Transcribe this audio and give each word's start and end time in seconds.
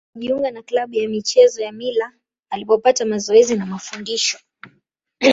Alijiunga 0.15 0.51
na 0.51 0.61
klabu 0.61 0.95
ya 0.95 1.09
michezo 1.09 1.61
ya 1.61 1.71
Mila 1.71 2.11
alipopata 2.49 3.05
mazoezi 3.05 3.55
na 3.55 3.65
mafundisho. 3.65 4.39